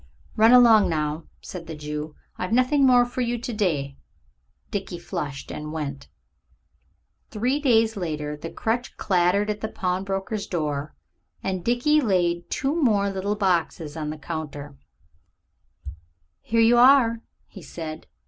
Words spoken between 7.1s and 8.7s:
Three days later the